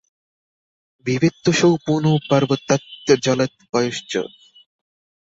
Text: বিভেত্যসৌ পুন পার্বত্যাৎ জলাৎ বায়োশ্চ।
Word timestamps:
বিভেত্যসৌ 1.05 1.71
পুন 1.85 2.03
পার্বত্যাৎ 2.29 2.83
জলাৎ 3.23 3.53
বায়োশ্চ। 3.71 4.11